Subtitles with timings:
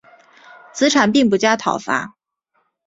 [0.73, 2.15] 子产并不加讨伐。